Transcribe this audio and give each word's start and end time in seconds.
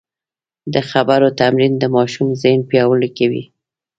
د 0.73 0.75
خبرو 0.89 1.27
تمرین 1.39 1.73
د 1.79 1.83
ماشوم 1.95 2.27
ذهن 2.41 2.59
پیاوړی 2.69 3.09
کوي. 3.17 3.43